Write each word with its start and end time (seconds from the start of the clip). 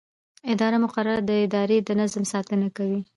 اداري 0.51 0.77
مقررات 0.85 1.23
د 1.27 1.31
ادارې 1.45 1.77
د 1.83 1.89
نظم 1.99 2.23
ساتنه 2.33 2.67
کوي. 2.77 3.01